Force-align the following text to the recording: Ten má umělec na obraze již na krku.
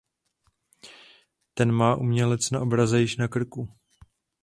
Ten 1.53 1.71
má 1.71 1.95
umělec 1.95 2.49
na 2.51 2.61
obraze 2.61 3.01
již 3.01 3.17
na 3.17 3.27
krku. 3.27 3.69